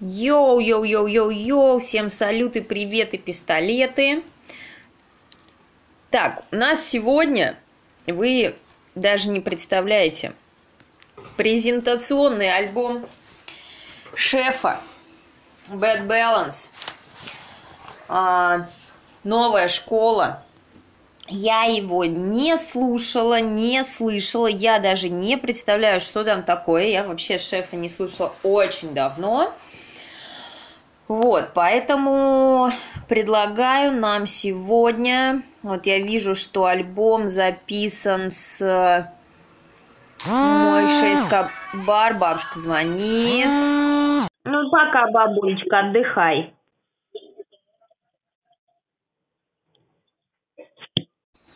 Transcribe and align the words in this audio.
Йоу-йоу-йоу-йоу-йоу, 0.00 1.78
всем 1.78 2.10
салюты, 2.10 2.62
приветы, 2.62 3.16
пистолеты. 3.16 4.22
Так, 6.10 6.44
у 6.52 6.56
нас 6.56 6.86
сегодня, 6.86 7.58
вы 8.06 8.54
даже 8.94 9.30
не 9.30 9.40
представляете, 9.40 10.34
презентационный 11.36 12.54
альбом 12.54 13.06
шефа 14.14 14.80
Bad 15.68 16.06
Balance. 16.06 16.70
А, 18.08 18.68
новая 19.24 19.68
школа. 19.68 20.42
Я 21.28 21.64
его 21.64 22.04
не 22.04 22.56
слушала, 22.56 23.40
не 23.40 23.82
слышала, 23.82 24.46
я 24.46 24.78
даже 24.78 25.08
не 25.08 25.36
представляю, 25.36 26.00
что 26.00 26.22
там 26.22 26.44
такое. 26.44 26.84
Я 26.84 27.02
вообще 27.02 27.36
шефа 27.36 27.74
не 27.76 27.88
слушала 27.88 28.32
очень 28.44 28.94
давно. 28.94 29.52
Вот, 31.08 31.50
поэтому 31.54 32.70
предлагаю 33.08 33.92
нам 33.92 34.26
сегодня, 34.26 35.44
вот 35.62 35.86
я 35.86 36.00
вижу, 36.00 36.34
что 36.34 36.64
альбом 36.64 37.28
записан 37.28 38.30
с 38.30 39.12
мой 40.26 40.88
шесть 41.00 41.30
бар, 41.86 42.14
бабушка 42.14 42.58
звонит. 42.58 43.46
Ну, 44.44 44.70
пока, 44.70 45.10
бабулечка, 45.12 45.80
отдыхай. 45.80 46.52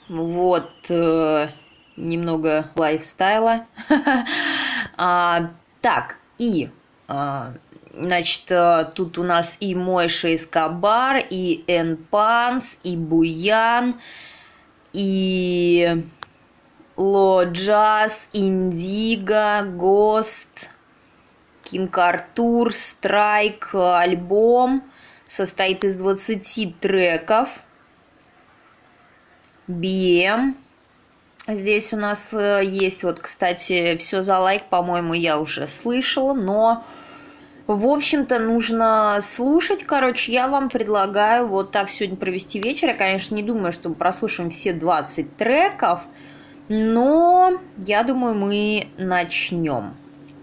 Вот, 0.08 0.70
э, 0.90 1.48
немного 1.96 2.66
лайфстайла. 2.74 3.66
а, 4.96 5.50
так, 5.80 6.16
и 6.38 6.68
а, 7.06 7.54
Значит, 7.92 8.50
э, 8.50 8.90
тут 8.94 9.18
у 9.18 9.24
нас 9.24 9.56
и 9.60 9.74
Мойша 9.74 10.34
Эскобар, 10.34 11.24
и 11.28 11.64
Энпанс, 11.66 12.78
и 12.84 12.96
Буян, 12.96 14.00
и 14.92 16.04
Ло 16.96 17.44
Джаз, 17.44 18.28
Индиго, 18.32 19.62
Гост, 19.62 20.70
Кинг 21.64 21.98
Артур, 21.98 22.72
Страйк, 22.72 23.70
альбом 23.74 24.84
состоит 25.26 25.84
из 25.84 25.96
20 25.96 26.78
треков. 26.78 27.48
BM. 29.68 30.54
Здесь 31.46 31.92
у 31.92 31.96
нас 31.96 32.28
э, 32.32 32.60
есть 32.64 33.02
вот, 33.02 33.18
кстати, 33.20 33.96
все 33.96 34.22
за 34.22 34.38
лайк, 34.38 34.64
по-моему, 34.68 35.14
я 35.14 35.40
уже 35.40 35.68
слышала, 35.68 36.34
но 36.34 36.84
в 37.76 37.86
общем-то, 37.86 38.38
нужно 38.38 39.18
слушать. 39.20 39.84
Короче, 39.84 40.32
я 40.32 40.48
вам 40.48 40.68
предлагаю 40.68 41.46
вот 41.46 41.70
так 41.70 41.88
сегодня 41.88 42.16
провести 42.16 42.60
вечер. 42.60 42.88
Я, 42.88 42.94
конечно, 42.94 43.34
не 43.34 43.42
думаю, 43.42 43.72
что 43.72 43.88
мы 43.88 43.94
прослушаем 43.94 44.50
все 44.50 44.72
20 44.72 45.36
треков, 45.36 46.00
но 46.68 47.52
я 47.86 48.02
думаю, 48.02 48.36
мы 48.36 48.88
начнем. 48.98 49.94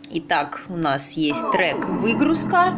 Итак, 0.09 0.63
у 0.69 0.77
нас 0.77 1.17
есть 1.17 1.49
трек 1.51 1.85
«Выгрузка». 1.85 2.73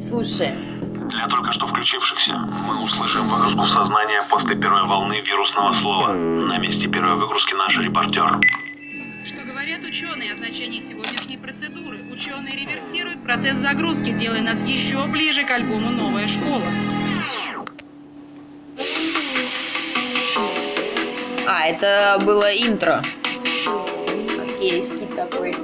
Слушай. 0.00 0.52
Для 0.52 1.28
только 1.28 1.52
что 1.52 1.66
включившихся 1.66 2.32
мы 2.66 2.84
услышим 2.84 3.28
выгрузку 3.28 3.66
сознания 3.66 4.22
после 4.30 4.56
первой 4.56 4.86
волны 4.86 5.20
вирусного 5.20 5.80
слова. 5.80 6.12
На 6.12 6.58
месте 6.58 6.88
первой 6.88 7.16
выгрузки 7.16 7.54
наш 7.54 7.76
репортер. 7.76 8.40
Говорят 9.62 9.84
ученые 9.84 10.32
о 10.32 10.36
значении 10.36 10.80
сегодняшней 10.80 11.36
процедуры? 11.36 12.00
Ученые 12.10 12.56
реверсируют 12.56 13.22
процесс 13.22 13.58
загрузки, 13.58 14.10
делая 14.10 14.40
нас 14.40 14.60
еще 14.66 15.06
ближе 15.06 15.44
к 15.44 15.52
альбому 15.52 15.88
«Новая 15.90 16.26
школа». 16.26 16.64
А, 21.46 21.66
это 21.68 22.20
было 22.24 22.52
интро. 22.52 23.04
Окейский 24.42 25.06
такой. 25.14 25.54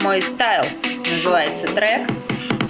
Мой 0.00 0.22
стайл 0.22 0.64
называется 1.12 1.66
трек. 1.66 2.08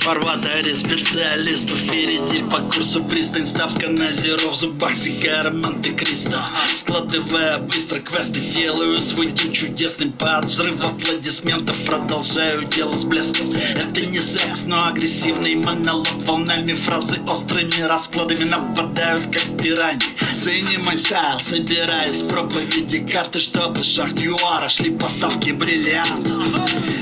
Фарватере 0.06 0.76
специалистов 0.76 1.78
впереди 1.78 2.44
по 2.48 2.58
курсу 2.58 3.02
пристань. 3.02 3.44
Ставка 3.44 3.88
на 3.88 4.12
зеро 4.12 4.52
в 4.52 4.54
зубах 4.54 4.94
сигара 4.94 5.50
Монте-Кристо 5.50 6.46
Складывая 6.76 7.58
быстро 7.58 7.98
квесты 7.98 8.38
Делаю 8.38 9.00
свой 9.00 9.32
день 9.32 9.52
чудесным. 9.52 10.12
Под 10.12 10.44
взрыв 10.44 10.80
аплодисментов 10.80 11.76
Продолжаю 11.84 12.68
дело 12.68 12.96
с 12.96 13.02
блеском. 13.02 13.50
Это 13.50 14.06
не 14.06 14.20
секс, 14.20 14.62
но 14.64 14.86
агрессивный 14.86 15.56
монолог. 15.56 16.06
Волнами 16.24 16.74
фразы 16.74 17.20
острыми 17.26 17.80
раскладами 17.80 18.44
Нападают 18.44 19.24
как 19.32 19.58
пираньи. 19.60 20.06
Цени 20.40 20.76
мой 20.76 20.98
стайл, 20.98 21.40
собираюсь 21.40 22.22
проповеди. 22.30 23.04
Карты 23.12 23.40
Чтобы 23.40 23.82
шахт 23.82 24.20
шли 24.68 24.90
поставки 24.90 25.50
бриллиантов. 25.50 26.46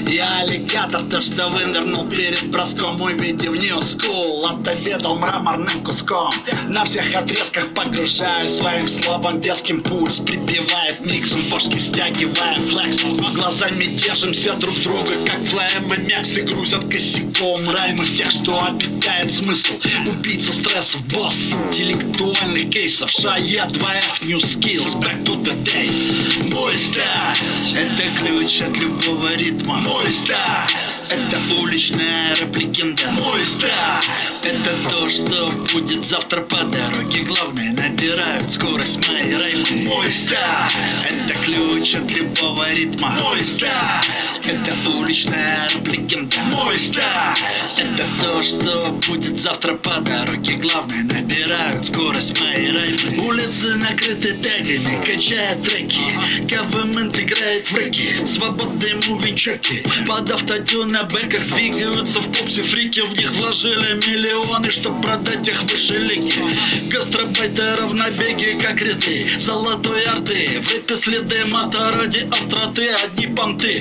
Я 0.08 0.38
аллигатор, 0.38 1.02
то 1.10 1.20
что 1.20 1.48
вынырнул 1.48 2.08
перед 2.08 2.48
броском 2.50 2.93
мой 2.98 3.14
New 3.14 3.80
School 3.80 4.44
Отобедал 4.44 5.16
мраморным 5.16 5.82
куском. 5.82 6.32
На 6.68 6.84
всех 6.84 7.14
отрезках 7.14 7.68
погружаю 7.74 8.48
своим 8.48 8.88
словом 8.88 9.40
детским 9.40 9.82
пульс 9.82 10.18
Припевает 10.18 11.04
миксом 11.04 11.42
бошки, 11.50 11.78
стягивая 11.78 12.54
флексом. 12.54 13.16
Глазами 13.34 13.84
держимся 13.84 14.54
друг 14.54 14.78
друга, 14.82 15.12
как 15.26 15.44
Флэм 15.48 15.94
и 15.94 16.06
Мекс 16.06 16.36
И 16.36 16.42
грузят 16.42 16.84
косяком. 16.90 17.70
Раймы 17.70 18.04
в 18.04 18.16
тех, 18.16 18.30
что 18.30 18.64
обитает 18.64 19.32
смысл. 19.34 19.72
Убийца 20.06 20.52
стрессов, 20.52 21.04
босс 21.08 21.48
интеллектуальных 21.48 22.70
кейсов. 22.70 23.10
Шая 23.10 23.40
2F, 23.40 24.26
New 24.26 24.38
Skills, 24.38 24.94
Back 25.00 25.24
to 25.24 25.42
the 25.42 25.54
Dates 25.62 26.52
Мой 26.52 26.76
стиль, 26.76 27.76
это 27.76 28.02
ключ 28.18 28.60
от 28.62 28.76
любого 28.78 29.34
ритма. 29.34 29.76
Мой 29.78 30.12
стиль, 30.12 30.34
это 31.14 31.38
уличная 31.60 32.34
рэп-легенда 32.34 33.10
Мой 33.12 33.44
стиль, 33.44 33.70
это 34.42 34.70
то, 34.88 35.06
что 35.06 35.48
будет 35.72 36.04
завтра 36.04 36.40
по 36.40 36.62
дороге. 36.64 37.22
Главное, 37.22 37.72
набирают 37.72 38.50
скорость 38.50 38.98
мои 39.08 39.32
раймы 39.34 39.84
Мой 39.84 40.10
стиль, 40.10 40.38
это 41.08 41.34
ключ 41.44 41.94
от 41.94 42.10
любого 42.12 42.72
ритма. 42.72 43.10
Мой 43.22 43.44
стиль, 43.44 43.68
это 44.46 44.74
уличная 44.90 45.68
рэп-легенда 45.74 46.36
Мой 46.52 46.78
стиль, 46.78 47.02
это 47.78 48.04
то, 48.20 48.40
что 48.40 48.90
будет 49.06 49.40
завтра 49.40 49.74
по 49.74 50.00
дороге. 50.00 50.54
Главное, 50.54 51.02
набирают 51.02 51.86
скорость 51.86 52.38
мои 52.40 52.70
раймы 52.70 53.26
Улицы 53.26 53.74
накрыты 53.76 54.36
тегами, 54.36 55.04
качая 55.04 55.56
треки. 55.56 56.00
Government 56.46 57.18
играет 57.20 57.70
в 57.70 57.74
рэки 57.76 58.26
Свободные 58.26 58.96
мувинчеки 59.06 59.82
Под 60.06 60.30
автотюн 60.30 60.88
на 60.88 61.04
бэках 61.04 61.46
двигаются 61.48 62.20
в 62.20 62.26
попсе 62.32 62.62
фрики 62.62 63.00
В 63.00 63.16
них 63.16 63.30
вложили 63.32 63.94
миллионы, 64.06 64.70
чтоб 64.70 65.00
продать 65.02 65.48
их 65.48 65.62
выше 65.64 65.98
лиги 65.98 66.34
Гастробайтеров 66.90 67.92
на 67.94 68.10
беге, 68.10 68.56
как 68.60 68.80
ряды 68.82 69.26
Золотой 69.38 70.04
орды 70.04 70.60
В 70.62 70.70
рэпе 70.70 70.96
следы 70.96 71.44
мата 71.46 71.92
ради 71.92 72.28
остроты 72.30 72.90
Одни 72.90 73.26
понты, 73.26 73.80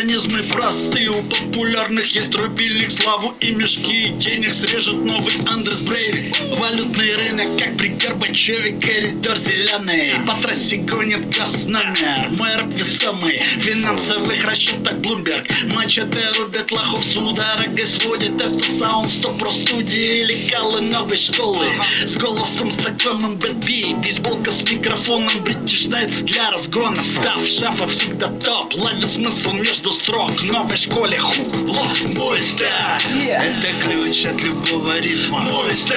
механизмы 0.00 0.44
просты 0.44 1.10
У 1.10 1.22
популярных 1.22 2.14
есть 2.14 2.34
рубильник 2.34 2.90
Славу 2.90 3.34
и 3.40 3.50
мешки 3.50 4.08
денег 4.16 4.54
срежет 4.54 4.96
новый 4.96 5.34
Андрес 5.46 5.80
Брейви 5.80 6.32
Валютный 6.56 7.16
рынок, 7.16 7.46
как 7.58 7.76
при 7.76 7.88
Горбачеве 7.88 8.80
Коридор 8.80 9.36
зеленый. 9.36 10.12
По 10.26 10.40
трассе 10.40 10.76
гонит 10.76 11.28
газ 11.36 11.64
номер 11.66 12.30
Мой 12.38 12.56
рэп 12.56 12.72
весомый. 12.74 13.42
Финансовых 13.58 14.42
расчетах 14.44 14.94
Bloomberg 14.94 15.46
Мачете 15.74 16.30
рубят 16.38 16.72
лохов 16.72 17.04
с 17.04 17.12
судорогой 17.12 17.86
сводит 17.86 18.40
это 18.40 18.72
саунд 18.78 19.10
стоп 19.10 19.38
про 19.38 19.50
студии 19.50 20.20
или 20.20 20.48
калы 20.48 20.80
новой 20.80 21.18
школы. 21.18 21.66
С 22.06 22.16
голосом 22.16 22.70
знакомым 22.70 23.36
Брэд 23.36 23.56
Би 23.66 23.94
Бейсболка 23.94 24.50
с 24.50 24.62
микрофоном 24.62 25.44
Бритиш 25.44 25.86
для 25.86 26.50
разгона. 26.52 27.02
Став 27.02 27.46
шафа 27.46 27.86
всегда 27.88 28.28
топ 28.28 28.74
Ловит 28.74 29.06
смысл 29.06 29.52
между 29.52 29.89
строк 29.90 30.42
Новой 30.42 30.76
школе 30.76 31.18
хук 31.18 31.54
лох 31.68 31.98
Мой 32.14 32.40
стиль 32.42 33.28
Это 33.28 33.68
ключ 33.82 34.24
от 34.26 34.40
любого 34.42 34.98
ритма. 35.00 35.40
Мой 35.40 35.74
стиль 35.74 35.96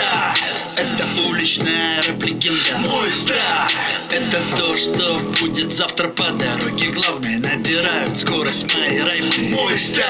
Это 0.76 1.08
уличная 1.28 2.02
рэп-легенда 2.04 2.78
Мой 2.80 3.12
стиль 3.12 3.36
Это 4.12 4.42
то, 4.58 4.74
что 4.74 5.16
будет 5.40 5.74
завтра 5.74 6.08
по 6.10 6.30
дороге. 6.32 6.90
Главное 6.92 7.40
набирают 7.40 8.18
скорость 8.18 8.74
мои 8.76 9.00
раймы 9.00 9.50
Мой 9.50 9.78
стиль 9.78 10.04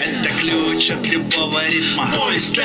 Это 0.00 0.28
ключ 0.40 0.90
от 0.90 1.06
любого 1.08 1.68
ритма. 1.68 2.04
Мой 2.06 2.38
стиль 2.38 2.62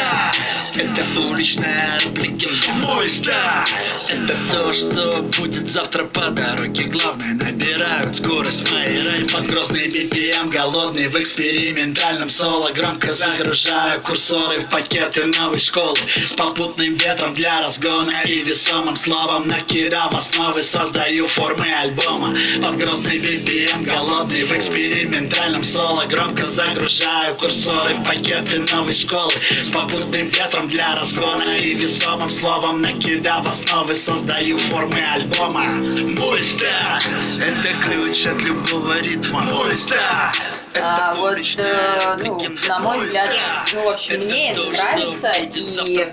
Это 0.76 1.06
уличная 1.20 2.00
легенда 2.16 2.68
Мой 2.86 3.10
стайл 3.10 3.68
Это 4.08 4.36
то, 4.52 4.72
что 4.72 5.22
будет 5.40 5.72
завтра 5.72 6.06
по 6.06 6.30
дороге. 6.30 6.84
Главное, 6.86 7.34
набирают 7.34 8.16
скорость 8.16 8.70
мои 8.72 9.02
рай 9.04 9.26
Под 9.26 9.48
грозный 9.48 9.88
BPM, 9.88 10.47
голодный 10.50 11.08
в 11.08 11.16
экспериментальном 11.20 12.30
соло. 12.30 12.72
Громко 12.72 13.14
загружаю 13.14 14.02
курсоры 14.02 14.60
в 14.60 14.70
пакеты 14.70 15.26
новой 15.26 15.60
школы. 15.60 15.98
С 16.26 16.34
попутным 16.34 16.96
ветром 16.96 17.34
для 17.34 17.62
разгона 17.62 18.14
и 18.26 18.44
весомым 18.44 18.96
словом 18.96 19.48
Накидав 19.48 20.14
основы, 20.14 20.64
создаю 20.64 21.28
формы 21.28 21.72
альбома. 21.72 22.36
Под 22.62 22.78
грозный 22.78 23.18
BPM, 23.20 23.84
голодный 23.84 24.44
в 24.44 24.52
экспериментальном 24.54 25.64
соло. 25.64 26.06
Громко 26.06 26.46
загружаю 26.48 27.36
курсоры 27.36 27.96
в 27.96 28.04
пакеты 28.04 28.60
новой 28.60 28.94
школы. 28.94 29.34
С 29.62 29.70
попутным 29.70 30.30
ветром 30.30 30.68
для 30.68 30.96
разгона 30.96 31.58
и 31.60 31.74
весомым 31.74 32.30
словом 32.30 32.82
Накидав 32.82 33.48
основы, 33.48 33.96
создаю 33.96 34.58
формы 34.58 35.02
альбома. 35.02 35.66
Мой 35.66 36.42
стиль— 36.44 36.68
это 37.42 37.74
ключ 37.84 38.26
от 38.26 38.42
любого 38.44 39.00
ритма. 39.00 39.42
Мой 39.42 39.76
стиль— 39.76 39.98
А, 40.82 41.16
вот, 41.16 41.38
э, 41.58 42.16
ну, 42.24 42.40
на 42.68 42.80
мой 42.80 43.00
взгляд, 43.06 43.30
ну, 43.74 43.84
в 43.86 43.88
общем,— 43.90 44.22
мне 44.26 44.52
это 44.52 44.66
нравится, 44.72 45.32
и, 45.32 46.12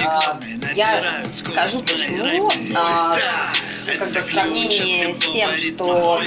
а, 0.00 0.38
я 0.74 1.24
скажу 1.34 1.82
почему, 1.82 2.50
а, 2.76 3.16
как 3.98 4.12
бы 4.12 4.20
в 4.20 4.24
сравнении 4.24 5.12
с 5.12 5.18
тем, 5.18 5.56
что, 5.58 6.20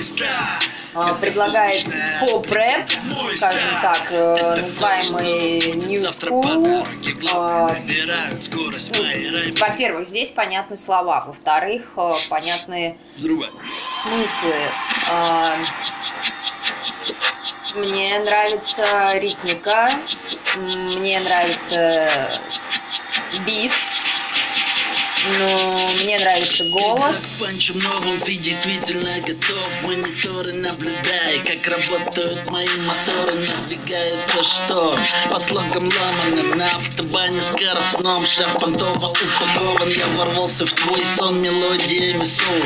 а, 0.93 1.13
предлагает 1.15 1.85
поп-рэп, 2.19 2.89
скажем 3.37 3.81
так,— 3.81 4.07
э, 4.11 4.55
называемый 4.61 5.73
New 5.73 6.01
School. 6.01 6.85
А, 7.33 7.77
ну. 7.77 9.53
Во-первых, 9.57 10.05
здесь 10.07 10.31
понятны 10.31 10.75
слова, 10.75 11.23
во-вторых, 11.25 11.83
э, 11.95 12.11
понятны 12.29 12.97
смыслы. 14.01 14.55
Мне 17.75 18.19
нравится 18.19 19.13
ритмика, 19.17 19.91
мне 20.55 21.19
нравится 21.19 22.31
бит, 23.45 23.71
но 25.39 25.91
мне 26.03 26.19
нравится 26.19 26.63
голос. 26.65 27.37
Новым 27.39 28.19
ты 28.21 28.35
действительно 28.35 29.19
готов. 29.19 29.69
Мониторы 29.83 30.53
наблюдай, 30.53 31.39
как 31.43 31.67
работают 31.67 32.49
мои 32.49 32.67
моторы. 32.77 33.33
Надвигается 33.33 34.43
шторм. 34.43 34.99
По 35.29 35.39
слогам 35.39 35.89
ломаным 35.89 36.57
На 36.57 36.69
автобане 36.71 37.41
скоростном. 37.41 38.25
Шеф 38.25 38.59
понтово 38.59 39.09
упакован. 39.09 39.89
Я 39.89 40.07
ворвался 40.07 40.65
в 40.65 40.73
твой 40.73 41.05
сон 41.17 41.41
мелодиями 41.41 42.23
соул 42.23 42.61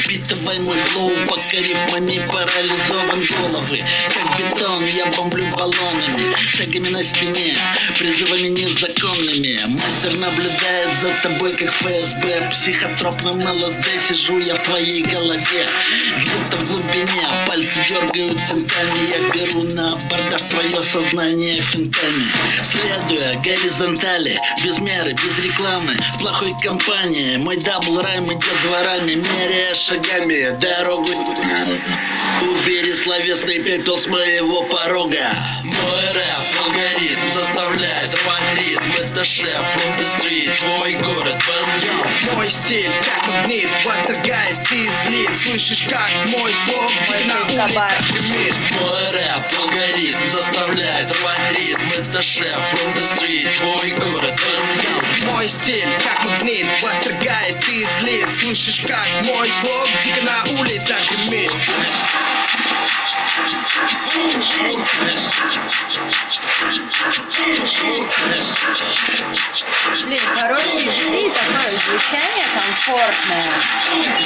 Впитывай 0.00 0.58
мой 0.60 0.78
флоу, 0.78 1.10
покорив 1.26 1.78
моими 1.92 2.24
парализован 2.26 3.24
головы. 3.24 3.84
Как 4.12 4.38
бетон 4.38 4.84
я 4.86 5.06
бомблю 5.16 5.46
баллонами. 5.56 6.34
Шагами 6.48 6.88
на 6.88 7.02
стене, 7.02 7.58
призывами 7.98 8.48
незаконными. 8.48 9.60
Мастер 9.66 10.18
наблюдает 10.18 11.00
за 11.00 11.14
тобой, 11.22 11.56
как 11.56 11.72
ФСБ 11.96 12.50
Психотропным 12.50 13.40
ЛСД 13.40 13.86
сижу 13.98 14.38
я 14.38 14.54
в 14.54 14.62
твоей 14.62 15.02
голове. 15.02 15.68
Где-то 16.18 16.58
в 16.58 16.68
глубине 16.68 17.22
пальцы 17.46 17.80
дергают 17.88 18.38
центами 18.40 19.10
Я 19.10 19.30
беру 19.30 19.62
на 19.74 19.92
абордаж 19.92 20.42
твое 20.42 20.82
сознание 20.82 21.62
финтами. 21.62 22.26
Следуя 22.62 23.38
горизонтали, 23.40 24.38
без 24.62 24.78
меры, 24.78 25.12
без 25.12 25.38
рекламы. 25.44 25.96
В 26.14 26.18
плохой 26.18 26.52
компании, 26.62 27.36
мой 27.36 27.56
double 27.56 28.00
rhyme 28.00 28.26
идет 28.32 28.62
дворами. 28.62 29.14
Меряя 29.14 29.74
шагами 29.74 30.58
дорогу. 30.58 31.10
Убери 32.42 32.92
словесный 32.92 33.60
пепел 33.60 33.98
с 33.98 34.06
моего 34.06 34.62
порога. 34.64 35.34
Мой 35.64 36.06
рэп, 36.12 36.62
алгоритм 36.64 37.30
заставляет 37.34 38.10
рвать 38.10 38.45
Это 39.16 39.24
шеф 39.24 39.64
street, 40.18 40.54
твой 40.58 40.92
город, 40.96 41.42
бандит 41.48 42.34
Мой 42.34 42.50
стиль, 42.50 42.90
как 43.02 43.26
магнит, 43.26 43.70
восторгает 43.82 44.58
и 44.70 44.90
злит 45.06 45.30
Слышишь, 45.42 45.84
как 45.88 46.10
мой 46.26 46.52
слог 46.52 46.92
Мой 47.08 47.24
на 47.24 47.40
улицах 47.40 48.10
гремит. 48.10 48.54
Мой 48.78 49.10
рэп, 49.12 49.58
алгоритм 49.58 50.18
заставляет 50.30 51.10
рвать 51.18 51.56
ритм 51.56 51.92
Это 51.96 52.20
шеф 52.20 52.58
from 52.74 52.94
the 52.94 53.16
street, 53.16 53.56
твой 53.56 53.90
город, 53.92 54.38
бандит 54.38 55.24
Мой 55.32 55.48
стиль, 55.48 55.88
как 56.04 56.22
магнит, 56.26 56.66
восторгает 56.82 57.56
и 57.70 57.86
злит 58.00 58.28
Слышишь, 58.38 58.82
как 58.86 59.24
мой 59.24 59.50
слог 59.62 59.88
дико 60.04 60.20
на 60.20 60.60
улицах 60.60 61.10
гремит 61.10 61.52
Блин, 70.04 70.20
хорошие 70.34 70.84
биты, 70.84 71.30
такое 71.30 71.76
звучание 71.76 72.46
комфортное. 72.54 73.44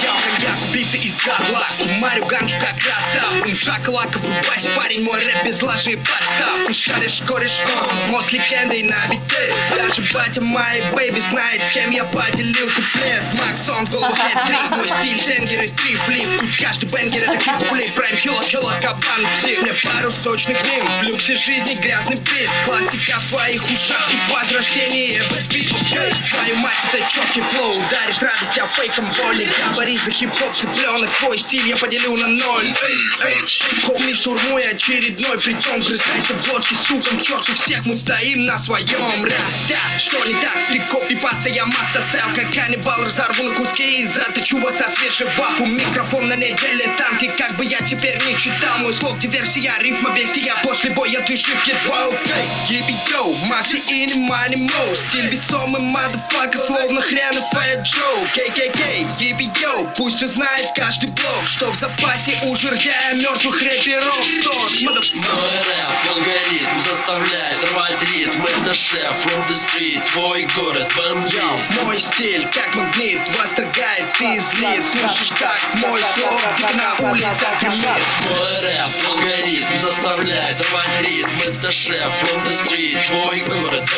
Я 0.03 0.15
коньяк, 0.23 0.95
из 0.95 1.17
горла 1.19 1.67
Кумарю 1.79 2.27
ганджу 2.27 2.57
как 2.59 2.75
растав 2.85 3.43
Бум 3.43 3.55
шоколака, 3.55 4.19
врубайся, 4.19 4.71
парень 4.71 5.05
Мой 5.05 5.25
рэп 5.25 5.45
без 5.45 5.63
лажи 5.63 5.93
и 5.93 5.97
подстав 5.97 6.67
Ты 6.67 7.27
кореш, 7.27 7.61
он 7.81 8.11
Мост 8.11 8.33
легендой 8.33 8.83
на 8.83 9.07
бите 9.09 9.55
Даже 9.77 10.03
батя 10.13 10.41
моей 10.41 10.83
бэйби 10.93 11.21
знает 11.21 11.65
С 11.65 11.71
кем 11.71 11.91
я 11.91 12.05
поделил 12.05 12.69
куплет. 12.69 13.23
Макс, 13.35 13.69
он 13.69 13.87
в 13.87 13.91
голову 13.91 14.15
нет 14.17 14.47
три. 14.47 14.57
Мой 14.77 14.89
стиль, 14.89 15.21
тенгеры, 15.25 15.69
три 15.69 15.97
флип 15.97 16.41
Тут 16.41 16.51
каждый 16.59 16.89
бенгер 16.89 17.31
это 17.31 17.39
клип 17.39 17.69
флип 17.69 17.95
Прайм, 17.95 18.17
хило, 18.17 18.43
хило, 18.43 18.75
кабан, 18.81 19.27
псих 19.41 19.63
Мне 19.63 19.73
пару 19.73 20.11
сочных 20.11 20.63
рим 20.65 20.85
В 20.85 21.03
люксе 21.03 21.35
жизни 21.35 21.75
грязный 21.75 22.17
бит 22.17 22.51
Классика 22.65 23.19
в 23.19 23.29
твоих 23.29 23.65
ушах 23.65 24.11
И 24.13 24.33
возрождение 24.33 25.23
бэт-бит 25.31 25.73
Эй, 25.93 26.13
Твою 26.29 26.57
мать, 26.57 26.75
это 26.93 27.11
четкий 27.11 27.41
флоу. 27.41 27.75
Дарит 27.91 28.23
радость, 28.23 28.59
а 28.59 28.67
фейком 28.67 29.07
больно 29.17 29.45
Говорит 29.73 30.03
за 30.05 30.11
хип-хоп 30.11 30.55
цыпленок 30.55 31.11
Твой 31.19 31.39
стиль 31.39 31.69
я 31.69 31.77
поделю 31.77 32.17
на 32.17 32.27
ноль. 32.29 32.75
Эй, 32.83 34.15
штурму 34.15 34.59
и 34.59 34.63
очередной. 34.63 35.39
Притом 35.39 35.81
Грызайся 35.81 36.35
в 36.35 36.47
глотке, 36.47 36.75
суком, 36.75 37.19
к 37.19 37.23
черту 37.23 37.55
всех 37.55 37.85
Мы 37.87 37.95
стоим 37.95 38.45
на 38.45 38.59
своем 38.59 39.25
Ра, 39.25 39.33
да, 39.69 39.99
что 39.99 40.25
не 40.25 40.35
так? 40.35 40.57
Ты 40.71 40.81
копи 40.91 41.17
паста, 41.17 41.49
я 41.49 41.67
маста 41.67 42.03
стайл. 42.09 42.35
Как 42.35 42.53
каннибал, 42.53 43.05
разорву 43.05 43.45
на 43.45 43.55
куски 43.55 44.01
И 44.01 44.05
заточу 44.05 44.61
вас 44.61 44.79
со 44.79 44.89
свежей 44.89 45.29
вафу. 45.37 45.65
Микрофон 45.65 46.29
на 46.29 46.37
неделе 46.37 46.95
танки 46.97 47.31
Как 47.39 47.57
бы 47.57 47.65
я 47.65 47.79
теперь 47.81 48.23
не 48.25 48.37
читал. 48.37 48.79
Мой 48.79 48.95
слог 48.95 49.19
диверсия, 49.31 49.75
рифма 49.79 50.11
бестия 50.11 50.55
После 50.63 50.91
боя 50.91 51.21
ты 51.23 51.37
жив 51.37 51.67
едва 51.67 52.07
окей 52.07 52.45
Гиби 52.69 52.97
йоу, 53.11 53.35
Макси 53.47 53.77
и 53.77 54.07
не 54.07 54.15
мани 54.15 54.57
моу 54.57 54.95
Стиль 54.95 55.29
весомый, 55.29 55.83
мазафака 55.83 56.59
Словно 56.59 57.01
хрен 57.01 57.39
и 57.39 57.55
Фэт 57.55 57.83
Джоу 57.83 58.27
Кей-кей-кей, 58.35 59.07
гиби 59.19 59.51
йоу 59.61 59.91
Пусть 59.97 60.23
узнает 60.23 60.69
каждый 60.75 61.11
блок 61.11 61.47
Что 61.47 61.71
в 61.71 61.77
запасе 61.77 62.39
у 62.45 62.55
жердяя 62.57 63.15
мертвых 63.15 63.61
рэперов. 63.63 64.21
Motherfucker 64.21 65.15
Мой 65.15 65.57
рэп, 65.67 66.15
алгоритм 66.15 66.81
заставляет 66.87 67.65
рвать 67.71 68.03
ритм. 68.13 68.43
Это 68.43 68.75
шеф 68.75 69.15
from 69.25 69.49
the 69.49 69.55
street, 69.55 70.05
твой 70.13 70.47
город, 70.57 70.93
Йоу, 71.31 71.85
мой 71.85 71.99
стиль, 72.01 72.47
как 72.49 72.75
магнит, 72.75 73.21
восторгает 73.39 74.07
и 74.21 74.39
злит. 74.39 74.85
Слышишь, 74.87 75.33
как 75.39 75.59
мой 75.75 76.03
слог 76.15 76.41
дико 76.57 76.75
на 76.75 77.11
улицах 77.11 77.61
гремит. 77.61 78.05
Мой 78.29 78.61
рэп, 78.61 78.91
алгоритм 79.21 79.79
заставляет 79.83 80.57
рвать 80.71 81.03
ритм 81.03 81.31
Это 81.47 81.71
шеф 81.71 82.11
street, 82.49 82.99
твой 83.07 83.41
город, 83.41 83.89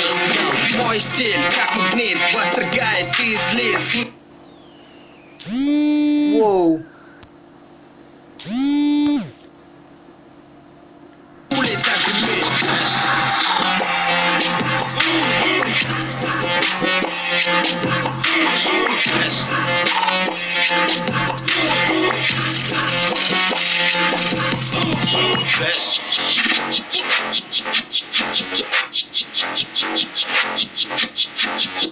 Мой 0.76 0.98
стиль, 0.98 1.40
как 1.54 1.76
магнит, 1.76 2.18
восторгает 2.34 3.08
и 3.20 3.38
злит. 3.50 4.08
Воу. 6.38 6.82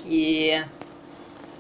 И 0.05 0.65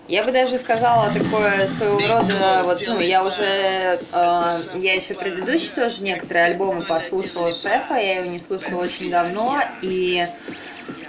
я 0.06 0.24
бы 0.24 0.32
даже 0.32 0.58
сказала 0.58 1.12
такое 1.12 1.66
своего 1.68 2.06
рода, 2.06 2.62
вот, 2.64 2.82
ну, 2.86 2.98
я 2.98 3.24
уже, 3.24 3.44
э, 3.44 4.62
я 4.72 4.94
еще 4.94 5.14
предыдущие 5.14 5.72
тоже 5.72 6.02
некоторые 6.02 6.46
альбомы 6.46 6.84
послушала 6.84 7.52
Шефа, 7.52 7.94
я 7.94 8.16
его 8.16 8.26
не 8.26 8.40
слушала 8.40 8.82
очень 8.82 9.08
давно, 9.08 9.62
и 9.80 10.26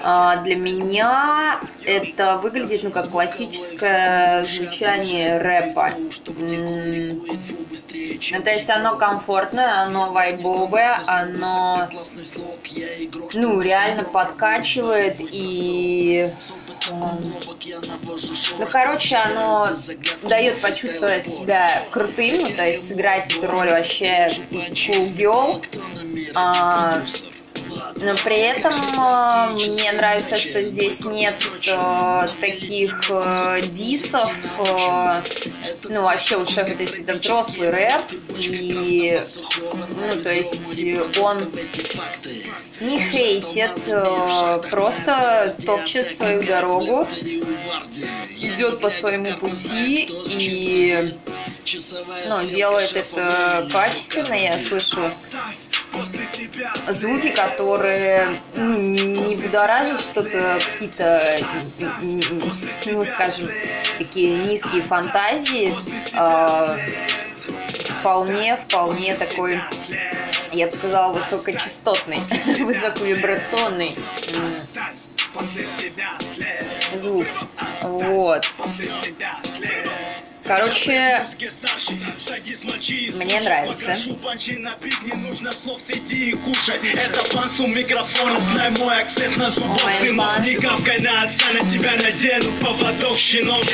Для 0.01 0.55
меня 0.55 1.61
это 1.85 2.37
выглядит, 2.37 2.83
ну, 2.83 2.91
как 2.91 3.09
классическое 3.09 4.45
звучание 4.45 5.37
рэпа. 5.37 5.93
Ну, 8.31 8.41
то 8.43 8.49
есть 8.49 8.69
оно 8.69 8.97
комфортное, 8.97 9.81
оно 9.81 10.11
вайбовое, 10.11 11.01
оно, 11.05 11.89
ну, 13.33 13.61
реально 13.61 14.03
подкачивает 14.03 15.17
и... 15.19 16.31
эм, 16.89 17.33
Ну, 18.59 18.65
короче, 18.71 19.15
оно 19.15 19.69
дает 20.23 20.61
почувствовать 20.61 21.27
себя 21.27 21.85
крутым, 21.91 22.53
то 22.55 22.67
есть 22.67 22.87
сыграть 22.87 23.31
эту 23.35 23.47
роль 23.47 23.69
вообще 23.69 24.29
cool 24.51 25.11
girl. 25.15 25.63
А, 26.33 27.01
но 27.97 28.15
при 28.23 28.39
этом 28.39 28.73
э, 28.73 29.49
мне 29.53 29.91
нравится, 29.91 30.39
что 30.39 30.63
здесь 30.63 31.03
нет 31.05 31.35
э, 31.67 32.27
таких 32.39 33.09
э, 33.09 33.61
дисов. 33.67 34.33
ну, 35.83 36.03
вообще 36.03 36.37
у 36.37 36.45
шефа, 36.45 36.75
то 36.75 36.81
есть 36.81 36.99
это 36.99 37.13
взрослый 37.13 37.69
рэп. 37.69 38.01
И, 38.37 39.21
ну, 39.95 40.21
то 40.23 40.31
есть 40.31 40.79
он 41.19 41.51
не 42.79 42.99
хейтит, 42.99 43.83
просто 44.69 45.55
топчет 45.65 46.07
свою 46.07 46.43
дорогу, 46.43 47.07
идет 48.37 48.79
по 48.79 48.89
своему 48.89 49.37
пути 49.37 50.09
и 50.25 51.13
ну, 52.27 52.43
делает 52.45 52.95
это 52.95 53.69
качественно. 53.71 54.33
Я 54.33 54.59
слышу 54.59 55.11
звуки, 56.87 57.29
которые 57.29 58.37
ну, 58.55 58.77
не 58.77 59.35
будоражат 59.35 59.99
что-то, 59.99 60.59
какие-то, 60.71 61.39
ну, 62.85 63.03
скажем, 63.03 63.49
такие 63.97 64.35
низкие 64.35 64.81
фантазии, 64.81 65.75
а, 66.13 66.77
вполне, 67.99 68.57
вполне 68.57 69.15
такой, 69.15 69.59
я 70.51 70.67
бы 70.67 70.71
сказала, 70.71 71.13
высокочастотный, 71.13 72.21
высоковибрационный 72.59 73.95
звук. 76.95 77.25
Вот. 77.81 78.45
Короче, 80.43 81.23
мне 83.13 83.39
нравится. 83.41 83.97
Это 86.93 87.23
микрофона, 87.67 88.41
знай 88.41 88.71
мой 88.71 88.95
акцент 88.95 89.37
на 89.37 89.51
зубах 89.51 89.85
Ой, 89.85 90.07
сынок 90.07 90.27
панс. 90.31 90.47
Не 90.47 90.55
гавкай 90.55 90.99
на 90.99 91.23
отца, 91.23 91.45
на 91.53 91.71
тебя 91.71 91.95
надену 91.95 92.51
поводок 92.59 93.17
щенок. 93.17 93.65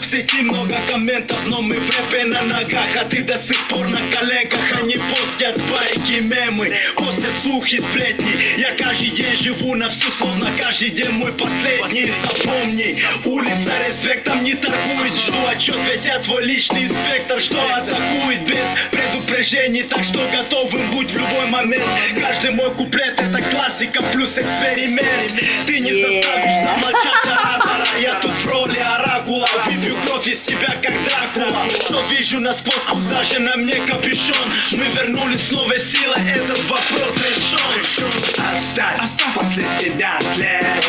В 0.00 0.04
сети 0.04 0.42
много 0.42 0.76
комментов, 0.88 1.38
но 1.46 1.60
мы 1.60 1.78
в 1.78 1.90
рэпе 1.90 2.24
на 2.24 2.42
ногах. 2.42 2.96
А 2.96 3.04
ты 3.04 3.22
до 3.22 3.38
сих 3.38 3.68
пор 3.68 3.88
на 3.88 4.00
коленках, 4.12 4.60
они 4.80 4.96
постят 4.96 5.60
байки, 5.70 6.20
мемы. 6.20 6.74
После 6.94 7.30
слухи, 7.42 7.80
сплетни 7.80 8.58
Я 8.58 8.72
каждый 8.72 9.10
день 9.10 9.36
живу 9.36 9.74
на 9.74 9.88
всю, 9.88 10.10
словно 10.12 10.50
каждый 10.56 10.90
день 10.90 11.10
мой 11.10 11.32
последний. 11.32 12.12
Запомни, 12.22 12.96
улица 13.24 13.86
респектом 13.86 14.44
не 14.44 14.54
торгует 14.54 15.16
Жду 15.16 15.46
отчет, 15.46 15.76
ведь 15.84 16.05
я 16.06 16.18
твой 16.20 16.44
личный 16.44 16.84
инспектор 16.84 17.40
Что 17.40 17.60
атакует 17.74 18.42
без 18.42 18.64
предупреждений? 18.90 19.82
Так 19.82 20.04
что 20.04 20.28
готовым 20.32 20.90
будь 20.90 21.10
в 21.10 21.16
любой 21.16 21.46
момент? 21.46 21.84
Каждый 22.20 22.52
мой 22.52 22.70
куплет 22.74 23.20
это 23.20 23.42
классика 23.42 24.02
плюс 24.12 24.36
эксперимент. 24.38 25.32
Ты 25.66 25.80
не 25.80 25.96
Yeah. 25.96 26.22
заставишь 26.22 26.80
замолчать 26.80 27.24
оратора. 27.24 27.86
Я 28.00 28.14
тут 28.20 28.32
в 28.32 28.46
роли 28.46 28.78
оракула. 28.78 29.48
Выпью 29.66 29.96
кровь 30.04 30.26
из 30.26 30.40
тебя 30.40 30.76
как 30.82 30.92
Дракула. 31.04 31.70
Что 31.70 32.02
вижу 32.10 32.40
насквозь, 32.40 32.82
пусть 32.90 33.08
даже 33.08 33.38
на 33.38 33.56
мне 33.56 33.76
капюшон. 33.86 34.52
Мы 34.72 34.84
вернулись 34.94 35.46
с 35.46 35.50
новой 35.50 35.78
силой, 35.80 36.20
этот 36.28 36.62
вопрос 36.64 37.16
решен. 37.16 38.10
Оставь, 38.54 39.00
после 39.34 39.64
себя 39.80 40.18
след. 40.34 40.84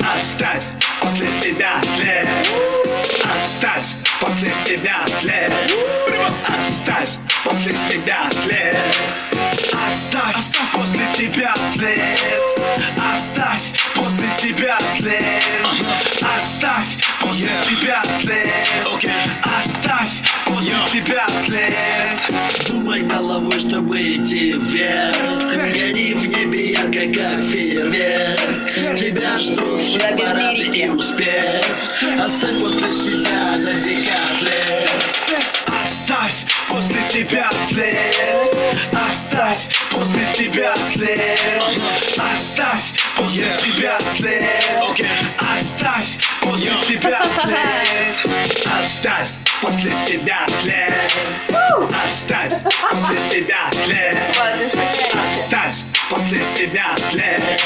Оставь 0.00 0.64
после 1.00 1.28
себя 1.42 1.80
след. 1.96 2.28
Оставь 3.22 3.88
после 4.24 4.52
себя 4.66 5.04
след. 5.20 5.52
Оставь. 6.46 7.10
После 7.44 7.76
себя 7.76 8.30
след. 8.42 8.76
Оставь, 9.72 10.36
оставь 10.36 10.72
после 10.72 11.06
себя 11.16 11.54
след. 11.74 12.18
Оставь 12.96 13.62
после 13.94 14.28
себя 14.40 14.78
след. 14.98 15.42
Оставь 16.22 16.86
после 17.20 17.50
себя 17.64 18.02
след. 18.22 18.48
Оставь 19.42 20.10
после 20.46 20.88
себя 20.90 21.26
след 21.46 22.63
Думай 22.84 23.00
головой, 23.00 23.58
чтобы 23.60 23.98
идти 23.98 24.52
вверх. 24.52 25.54
Гори 25.54 26.12
в 26.12 26.26
небе 26.26 26.72
ярко, 26.72 27.06
как 27.18 27.40
фейерверк. 27.50 28.98
Тебя 28.98 29.38
ждут 29.38 29.80
парады 30.18 30.68
и 30.68 30.88
успех. 30.90 31.64
Оставь 32.22 32.60
после 32.60 32.92
себя 32.92 33.56
на 33.56 33.70
века 33.70 34.18
след. 34.38 34.90
Оставь 35.66 36.34
после 36.68 37.02
себя 37.10 37.50
след. 37.70 38.54
Оставь 38.92 39.60
после 39.90 40.26
себя 40.36 40.74
след. 40.92 41.40
Оставь 42.18 42.82
после 43.16 43.50
себя 43.62 43.98
след. 44.14 44.50
Оставь 45.38 46.06
после 46.42 46.74
себя 46.86 47.24
след. 47.42 48.60
Оставь 48.66 49.30
после 49.64 49.90
себя 49.92 50.46
след 50.60 50.92
Оставь 52.04 52.52
после 52.90 53.18
себя 53.30 53.70
след. 53.84 54.16
Оставь 55.12 55.78
после 56.10 56.44
себя 56.44 56.96
след 57.10 57.60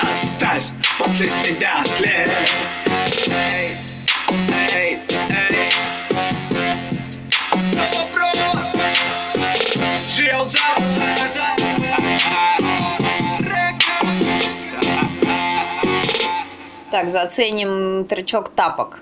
Оставь 0.00 0.64
после 0.98 1.30
себя 1.30 1.84
след 1.98 2.30
Так, 16.90 17.10
заценим 17.10 18.06
тречок 18.06 18.48
тапок. 18.48 18.98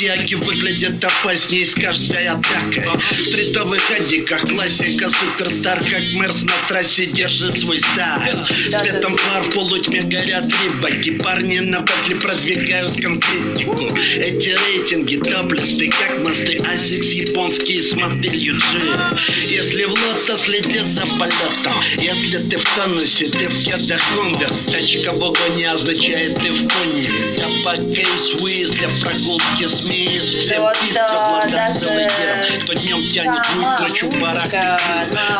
Бьюике 0.00 0.34
и 0.34 0.36
Пантиаке 0.36 0.36
выглядит 0.36 1.04
опаснее 1.04 1.66
с 1.66 1.74
каждой 1.74 2.26
атакой. 2.26 2.84
В 3.18 3.26
стритовых 3.26 3.90
одиках 3.90 4.40
классика, 4.42 5.10
суперстар, 5.10 5.84
как 5.84 6.02
Мерс 6.14 6.42
на 6.42 6.52
трассе 6.68 7.06
держит 7.06 7.58
свой 7.58 7.80
стайл. 7.80 8.44
Светом 8.46 9.16
фар 9.16 9.42
в 9.42 9.50
полутьме 9.50 10.02
горят 10.02 10.44
рыбаки, 10.62 11.10
парни 11.18 11.58
на 11.58 11.80
батле 11.80 12.16
продвигают 12.16 13.00
конкретику. 13.00 13.96
Эти 14.16 14.48
рейтинги 14.48 15.16
топлесты, 15.16 15.90
как 15.90 16.20
мосты 16.20 16.58
Асикс 16.58 17.08
японские 17.08 17.82
с 17.82 17.92
моделью 17.92 18.56
G. 18.56 19.18
Если 19.48 19.84
в 19.84 19.92
лото 19.92 20.36
следи 20.38 20.80
за 20.94 21.04
полетом, 21.18 21.82
если 21.98 22.38
ты 22.48 22.56
в 22.56 22.64
тонусе, 22.74 23.26
ты 23.26 23.48
в 23.48 23.64
кедах 23.64 24.00
конверс. 24.14 24.56
Скачка 24.66 25.12
в 25.12 25.22
огонь 25.22 25.64
означает 25.64 26.34
ты 26.40 26.50
в 26.50 26.68
коневе. 26.68 27.34
Я 27.36 27.48
по 27.64 27.76
кейс 27.76 28.70
для 28.70 28.88
прогулки 29.00 29.66
с 29.66 29.89
мисс. 29.90 30.34
Всем 30.34 30.62
вот, 30.62 30.78
писка, 30.80 31.08
блага 31.08 31.50
даже 31.50 31.78
целый 31.78 32.08
день. 32.08 32.60
Кто 32.62 32.74
днем 32.74 33.12
тянет 33.12 33.44
С 33.46 33.88
треском 33.88 34.20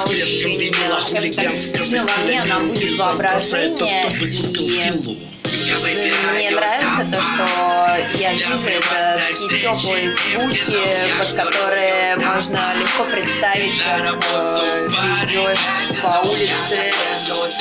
очень, 0.05 0.61
винила, 0.61 0.97
хулиганского 0.97 1.85
во 2.05 2.25
мне 2.25 2.43
она 2.43 2.61
стиля 2.61 2.61
будет 2.61 2.99
воображение, 2.99 4.11
и. 4.11 5.31
Мне 6.35 6.51
нравится 6.51 7.05
то, 7.11 7.21
что 7.21 8.17
я 8.17 8.33
вижу 8.33 8.69
это 8.69 9.21
такие 9.29 9.61
теплые 9.61 10.11
звуки, 10.13 10.79
под 11.19 11.33
которые 11.33 12.17
можно 12.17 12.75
легко 12.77 13.05
представить, 13.05 13.79
как 13.79 14.17
э, 14.33 14.89
ты 14.89 15.27
идешь 15.27 16.01
по 16.03 16.27
улице, 16.29 16.93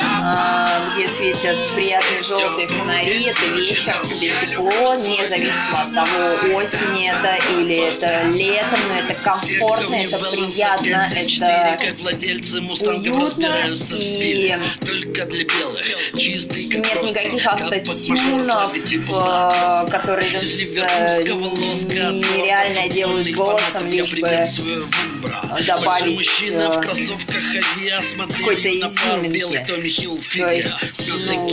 а, 0.02 0.90
где 0.92 1.08
светят 1.08 1.56
приятные 1.74 2.22
желтые 2.22 2.68
фонари, 2.68 3.24
это 3.24 3.46
вечер, 3.46 4.00
тебе 4.04 4.34
тепло, 4.34 4.94
независимо 4.94 5.82
от 5.82 5.94
того, 5.94 6.56
осень 6.56 6.79
это 6.84 7.38
или 7.52 7.76
это 7.76 8.28
лето, 8.28 8.76
но 8.88 8.94
это 8.94 9.14
комфортно, 9.14 9.94
это 9.94 10.18
приятно, 10.18 11.08
это 11.80 12.90
уютно 12.90 13.70
и 13.92 14.54
нет 16.74 17.02
никаких 17.02 17.46
автотюнов, 17.46 18.74
э, 18.74 19.90
которые 19.90 20.30
э, 20.30 21.22
нереально 22.12 22.88
делают 22.92 23.30
голосом, 23.32 23.86
лишь 23.86 24.14
бы 24.14 24.48
добавить 25.66 26.28
э, 26.50 26.80
какой-то 28.16 28.68
изюминки. 28.68 29.64
То 29.66 29.76
есть, 30.50 31.08
ну, 31.08 31.48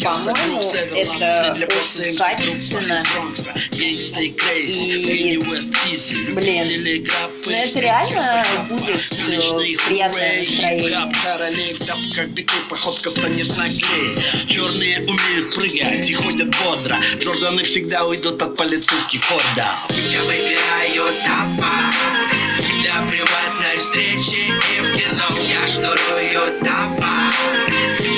по-моему, 0.00 0.60
это 0.94 1.68
очень 1.76 2.16
качественно. 2.16 3.04
И, 3.72 5.38
блин, 6.32 6.66
ну 7.44 7.52
это 7.52 7.80
реально 7.80 8.66
будет 8.68 9.02
э, 9.12 9.76
приятное 9.86 10.38
настроение. 10.40 11.12
Походка 12.68 13.10
станет 13.10 13.46
Черные 14.48 15.00
умеют 15.00 15.54
прыгать 15.54 16.08
и 16.08 16.14
ходят 16.14 16.54
бодро. 16.64 16.98
Джорданы 17.18 17.64
всегда 17.64 18.04
уйдут 18.06 18.42
от 18.42 18.56
полицейских 18.56 19.20
ордов. 19.30 19.90
Я 20.10 20.22
выбираю 20.22 21.04
Для 22.94 23.02
приватной 23.08 23.76
встречи 23.78 24.46
и 24.46 24.80
в 24.80 24.96
кино 24.96 25.26
Я 25.40 25.66
шнурую 25.66 26.60
тапа 26.62 27.32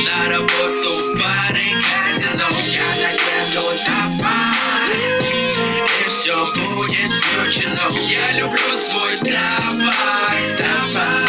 На 0.04 0.28
работу 0.28 0.90
в 0.90 1.18
бары 1.18 1.73
казино 1.80 2.49
Я 2.66 2.85
надену 3.00 3.75
тапа 3.87 4.52
И 6.04 6.09
все 6.11 6.45
будет 6.54 7.11
включено 7.11 7.88
Я 8.06 8.33
люблю 8.33 8.75
свой 8.90 9.16
тапа 9.16 9.95
Тапа, 10.59 11.26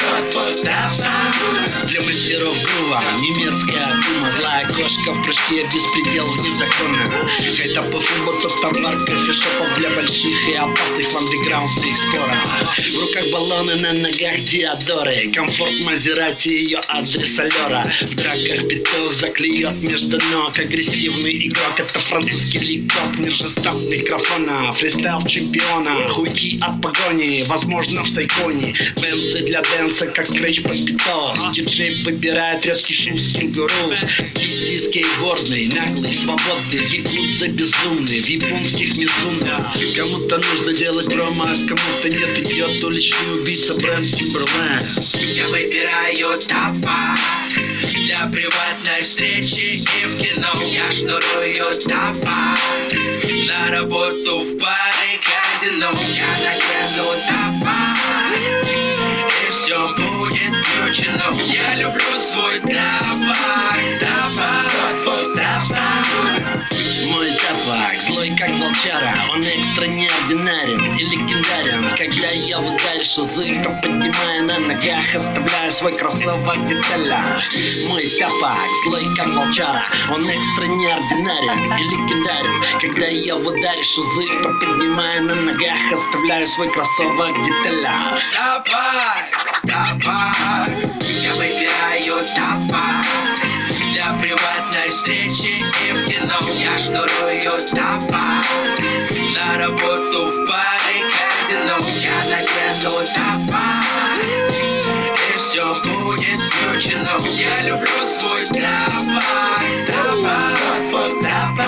тапа 0.66 1.88
Для 1.88 2.02
мастеров 2.02 2.58
грува 2.62 3.02
Немецкая 3.48 3.96
дума 4.06 4.32
Злая 4.32 4.68
кошка 4.68 5.14
в 5.14 5.24
прыжке 5.24 5.64
Беспредел 5.64 6.26
вне 6.28 6.52
закона 6.52 7.10
Хайта 7.58 7.82
по 7.84 8.02
футболу 8.02 8.38
товар 8.62 9.06
Кофешопов 9.06 9.78
для 9.78 9.90
больших 9.92 10.50
и 10.50 10.54
опасных 10.54 11.10
В 11.10 11.18
андеграундных 11.18 11.98
спорах 11.98 12.68
В 12.78 13.00
руках 13.00 13.32
баллоны, 13.32 13.76
на 13.76 13.94
ногах 13.94 14.44
диадоры. 14.44 15.32
Комфорт 15.34 15.72
Мазерати, 15.86 16.50
ее 16.50 16.82
адрес 16.90 17.40
Алера 17.40 17.90
В 18.02 18.16
драках 18.16 18.68
петух 18.68 19.14
заклюет 19.14 19.82
между 19.82 20.20
ног. 20.26 20.60
Агрессивный 20.60 21.48
игрок 21.48 21.80
Это 21.80 22.00
французский 22.00 22.60
ликоп 22.60 23.18
Нержестоп 23.18 23.76
микрофона. 23.90 24.74
Фристайл 24.74 25.22
чемпиона 25.26 26.12
Уйти 26.18 26.60
от 26.62 26.82
погони 26.82 27.46
Возможно 27.48 28.04
в 28.04 28.10
Сайконе. 28.10 28.76
Бенсы 29.02 29.40
для 29.44 29.62
дэнса 29.62 30.08
Как 30.08 30.26
скретч 30.26 30.64
под 30.64 30.76
битос 30.82 31.40
Диджей 31.54 32.04
выбирает 32.04 32.66
резкий 32.66 32.94
шум 32.94 33.18
кенгурус 33.38 34.04
DC 34.36 34.80
скейтбордный 34.80 35.68
Наглый, 35.68 36.12
свободный 36.12 36.86
Якудза 36.90 37.48
безумный 37.50 38.22
В 38.22 38.28
японских 38.28 38.98
мизунах 38.98 39.74
Кому-то 39.96 40.38
нужно 40.38 40.74
делать 40.74 41.10
промо 41.10 41.46
Кому-то 41.68 42.10
нет 42.10 42.40
идет 42.40 42.84
уличный 42.84 43.40
убийца 43.40 43.76
Брэнд 43.76 44.06
Тимберленд 44.06 45.14
Я 45.14 45.48
выбираю 45.48 46.40
тапа 46.48 47.16
Для 48.06 48.28
приватной 48.28 49.02
встречи 49.02 49.84
и 49.84 50.06
в 50.06 50.18
кино. 50.18 50.62
Я 50.64 50.92
шнурую 50.92 51.82
тапа 51.88 52.58
На 53.48 53.72
работу 53.72 54.40
в 54.42 54.58
бары 54.58 55.20
казино. 55.24 55.92
Я 56.16 56.32
надену 56.44 57.14
тапа 57.28 57.98
И 59.48 59.52
все 59.52 59.96
будет 59.96 60.66
включено. 60.66 61.36
Я 61.46 61.76
люблю 61.76 62.17
тапа 62.60 63.36
Тапа, 64.00 64.66
тапа 65.36 65.88
Мой 67.06 67.32
табак 67.32 68.02
злой 68.02 68.36
как 68.36 68.50
волчара 68.58 69.14
Он 69.34 69.44
экстра 69.44 69.86
неординарен 69.86 70.96
и 70.96 71.04
легендарен. 71.04 71.96
Когда 71.96 72.30
я 72.30 72.60
в 72.60 72.66
ударе 72.66 73.06
шузы, 73.06 73.62
то 73.64 73.70
поднимая 73.82 74.42
на 74.42 74.60
ногах 74.60 75.16
Оставляю 75.16 75.72
свой 75.72 75.98
кроссовок 75.98 76.58
в 76.58 77.88
Мой 77.88 78.10
табак 78.20 78.70
злой 78.86 79.06
как 79.16 79.28
волчара 79.28 79.84
Он 80.12 80.24
экстра 80.24 80.66
неординарен 80.66 81.74
и 81.74 81.84
легендарен. 81.84 82.80
Когда 82.82 83.08
я 83.08 83.36
в 83.36 83.48
ударе 83.48 83.84
шузы, 83.84 84.42
то 84.42 84.50
поднимая 84.60 85.22
на 85.22 85.36
ногах 85.36 85.92
Оставляю 85.92 86.48
свой 86.48 86.72
кроссовок 86.72 87.38
в 87.38 87.44
деталях 87.44 89.37
включено 106.98 107.28
Я 107.28 107.62
люблю 107.62 107.88
свой 108.20 108.46
тапа 108.48 109.22
Тапа, 109.88 111.22
тапа 111.24 111.68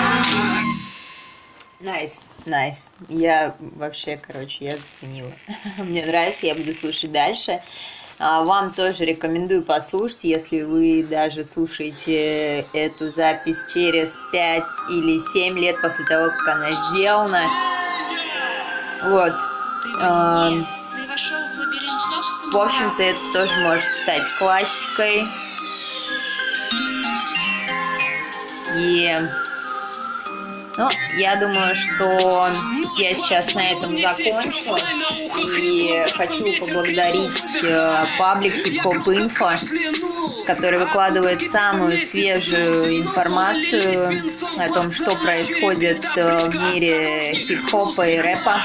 Nice, 1.80 2.20
nice. 2.44 2.90
Я 3.08 3.54
вообще, 3.58 4.18
короче, 4.18 4.66
я 4.66 4.76
заценила. 4.76 5.32
Мне 5.78 6.04
нравится, 6.04 6.46
я 6.46 6.54
буду 6.54 6.74
слушать 6.74 7.10
дальше. 7.10 7.62
А 8.18 8.42
Вам 8.42 8.74
тоже 8.74 9.06
рекомендую 9.06 9.62
послушать, 9.62 10.24
если 10.24 10.60
вы 10.60 11.06
даже 11.08 11.42
слушаете 11.42 12.66
эту 12.74 13.08
запись 13.08 13.64
через 13.72 14.18
5 14.30 14.64
или 14.90 15.16
7 15.18 15.58
лет 15.58 15.80
после 15.80 16.04
того, 16.04 16.28
как 16.28 16.48
она 16.48 16.70
сделана. 16.90 17.44
Вот. 19.04 19.32
В 22.52 22.56
общем-то, 22.56 23.02
это 23.02 23.20
тоже 23.32 23.54
может 23.60 23.84
стать 23.84 24.28
классикой. 24.38 25.24
И... 28.76 29.18
Ну, 30.76 30.88
я 31.18 31.36
думаю, 31.36 31.76
что 31.76 32.50
я 32.96 33.14
сейчас 33.14 33.54
на 33.54 33.70
этом 33.70 33.96
закончу. 33.96 34.76
И 35.58 36.04
хочу 36.16 36.58
поблагодарить 36.58 37.62
э, 37.62 38.04
паблик 38.18 38.54
Hip 38.66 38.82
Hop 38.84 39.04
Info, 39.04 40.44
который 40.46 40.78
выкладывает 40.78 41.42
самую 41.52 41.98
свежую 41.98 42.98
информацию 43.00 44.32
о 44.58 44.68
том, 44.72 44.90
что 44.92 45.14
происходит 45.16 46.04
э, 46.16 46.48
в 46.48 46.54
мире 46.54 47.34
хип-хопа 47.34 48.08
и 48.08 48.18
рэпа. 48.18 48.62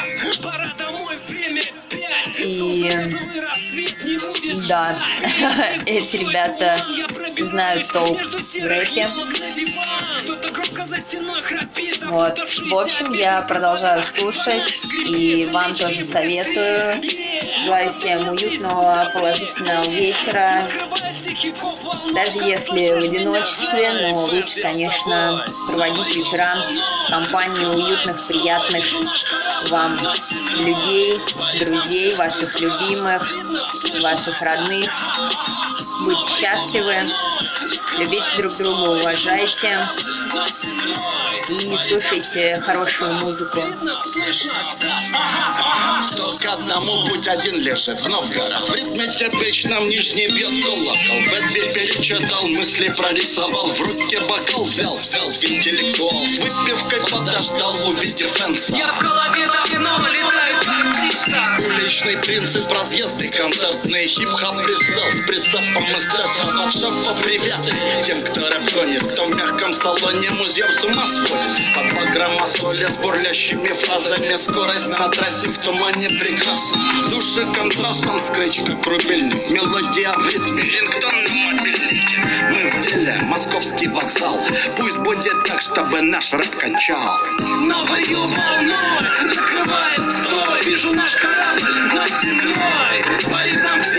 Да, 4.68 4.96
эти 5.86 6.18
ребята 6.18 6.86
знают 7.38 7.88
толк 7.92 8.20
в 8.22 8.66
рэпе. 8.66 9.10
Вот. 12.06 12.40
В 12.70 12.74
общем, 12.76 13.14
я 13.14 13.42
продолжаю 13.42 14.04
слушать 14.04 14.82
и 15.08 15.48
вам 15.52 15.76
тоже 15.76 16.04
советую. 16.04 17.02
Желаю 17.64 17.90
всем 17.90 18.28
уютного, 18.30 19.10
положительного 19.14 19.90
вечера. 19.90 20.68
Даже 22.14 22.40
если 22.40 22.94
в 22.94 23.04
одиночестве, 23.04 24.12
но 24.12 24.26
лучше, 24.26 24.62
конечно, 24.62 25.44
проводить 25.68 26.16
вечера 26.16 26.56
в 27.08 27.10
компании 27.10 27.66
уютных, 27.66 28.28
приятных 28.28 28.86
вам 29.70 29.98
людей, 30.58 31.20
друзей, 31.60 32.16
ваших 32.16 32.60
любимых, 32.60 33.24
ваших 34.02 34.42
родных. 34.42 34.92
Будьте 36.02 36.32
счастливы, 36.40 37.10
любите 37.98 38.26
друг 38.38 38.58
друга, 38.58 39.00
уважайте. 39.00 39.88
И 41.48 41.78
слушайте 41.78 42.60
хорошую 42.60 43.14
музыку. 43.16 43.62
Сто 46.02 46.38
к 46.38 46.46
одному 46.46 47.08
путь 47.08 47.28
один 47.28 47.58
лежит 47.58 48.00
в 48.00 48.10
Новгород 48.10 48.70
В 48.70 48.76
ритме 48.76 49.08
терпичном 49.08 49.88
нижний 49.88 50.28
бьет. 50.28 50.66
Колокол 50.66 51.32
Бэтби 51.32 51.74
перечитал, 51.74 52.48
мысли 52.48 52.90
прорисовал 52.90 53.72
В 53.74 53.82
руке 53.82 54.20
бокал 54.22 54.64
взял, 54.66 54.98
взял 54.98 55.30
интеллектуал 55.30 56.26
С 56.26 56.38
выпивкой 56.38 57.02
подождал, 57.10 57.90
увидев 57.90 58.32
фэнса 58.32 58.76
Я 58.76 58.92
в 58.94 59.00
голове 59.00 59.48
давно 59.48 60.08
летают 60.10 60.66
как 60.66 60.94
птица. 60.96 61.58
Уличный 61.68 62.18
принцип, 62.18 62.72
разъезды, 62.72 63.30
концертный 63.30 64.08
хип-хоп 64.08 64.64
прицел 64.64 65.12
С 65.12 65.22
прицепом 65.22 65.85
эстета 65.92 66.52
под 66.54 66.74
шапа 66.74 67.14
приветы 67.22 67.74
Тем, 68.04 68.22
кто 68.22 68.50
рэп 68.50 68.74
гонит 68.74 69.04
Кто 69.12 69.26
в 69.26 69.36
мягком 69.36 69.74
салоне 69.74 70.30
музеев 70.32 70.74
с 70.74 70.84
ума 70.84 71.06
сводит 71.06 71.76
По 71.76 71.84
два 71.90 72.06
грамма 72.12 72.48
соли 72.48 72.86
с 72.86 72.98
бурлящими 72.98 73.68
фразами 73.68 74.36
Скорость 74.36 74.88
на 74.90 75.10
трассе 75.10 75.50
в 75.50 75.58
тумане 75.58 76.10
прекрасна. 76.10 77.04
В 77.04 77.10
душе 77.10 77.46
контрастом 77.54 78.20
скретч 78.20 78.62
как 78.62 78.86
Мелодия 78.86 80.14
в 80.18 80.28
ритме, 80.28 80.64
рингтон 80.64 81.24
на 81.24 81.36
мобильнике. 81.36 82.24
Мы 82.52 82.72
в 82.72 82.86
деле, 82.86 83.16
московский 83.24 83.88
вокзал 83.88 84.40
Пусть 84.78 84.98
будет 84.98 85.44
так, 85.46 85.62
чтобы 85.62 86.02
наш 86.02 86.34
рэп 86.34 86.56
качал 86.58 87.20
Новою 87.40 88.20
волной 88.28 89.26
накрывает 89.26 90.12
стой. 90.12 90.64
Вижу 90.66 90.94
наш 90.94 91.16
корабль 91.16 91.78
над 91.94 92.16
землей 92.22 93.04
Парит 93.30 93.64
нам 93.64 93.82
всех 93.82 93.95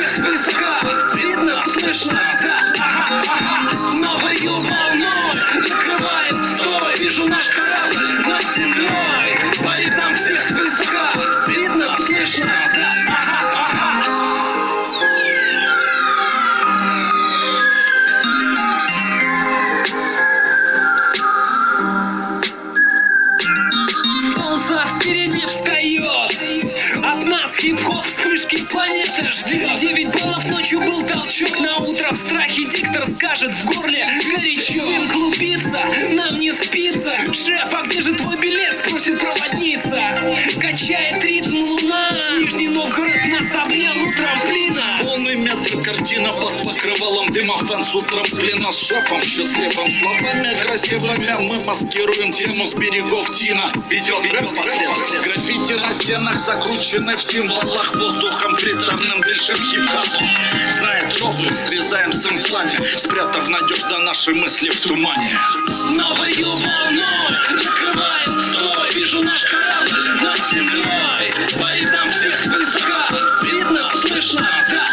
ночью 30.66 30.80
был 30.80 31.02
толчок 31.06 31.60
На 31.60 31.76
утро 31.76 32.10
в 32.10 32.16
страхе 32.16 32.64
диктор 32.64 33.04
скажет 33.14 33.52
В 33.52 33.66
горле 33.66 34.04
горячо 34.24 34.84
Дым 34.84 35.08
клубится, 35.10 35.84
нам 36.10 36.40
не 36.40 36.52
спится 36.52 37.14
Шеф, 37.32 37.72
а 37.72 37.86
где 37.86 38.00
же 38.00 38.14
твой 38.14 38.36
билет? 38.36 38.76
Спросит 38.78 39.20
проводница 39.20 40.02
Качает 40.60 41.22
ритм 41.22 41.56
луна 41.56 42.10
Нижний 42.38 42.68
Новгород 42.68 43.26
нас 43.26 43.64
обнял 43.64 43.94
у 43.94 44.12
трамплина 44.12 44.98
Полный 45.02 45.36
метр 45.36 45.80
картина 45.82 46.30
под 46.30 46.64
покрывалом 46.64 47.25
Фэн 47.46 47.84
с 47.84 48.06
трамплина 48.06 48.72
с 48.72 48.78
шефом 48.78 49.22
Счастливым 49.22 49.92
словами 49.92 50.56
красивыми 50.62 51.36
Мы 51.48 51.64
маскируем 51.64 52.32
тему 52.32 52.66
с 52.66 52.74
берегов 52.74 53.30
Тина. 53.32 53.70
Ведет 53.88 54.32
рэп 54.32 54.48
по 54.54 54.64
следу. 54.64 55.22
Граффити 55.22 55.72
на 55.74 55.88
стенах 55.90 56.40
закручены 56.40 57.16
в 57.16 57.22
символах 57.22 57.94
Воздухом 57.94 58.56
приторным 58.56 59.20
дышим 59.20 59.56
хип-хопом. 59.56 60.28
Знает 60.72 61.16
тропы, 61.16 61.56
срезаем 61.56 62.12
с 62.12 62.26
имплами 62.26 62.80
Спрятав 62.96 63.48
надежда 63.48 63.98
наши 63.98 64.34
мысли 64.34 64.70
в 64.70 64.80
тумане. 64.80 65.38
Новою 65.92 66.50
волной 66.50 67.30
накрывает 67.50 68.40
стой 68.40 68.94
Вижу 68.94 69.22
наш 69.22 69.44
корабль 69.44 70.20
над 70.20 70.44
землей. 70.50 71.32
Парит 71.60 71.92
нам 71.92 72.10
всех 72.10 72.38
свысока 72.40 73.08
Видно, 73.42 73.88
слышно, 74.00 74.50
да, 74.70 74.85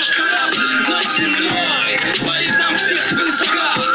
Наш 0.00 0.18
радует 0.18 0.88
над 0.88 1.12
землей, 1.12 2.00
Парит 2.24 2.58
нам 2.58 2.74
всех 2.74 3.04
с 3.04 3.12
высока. 3.12 3.89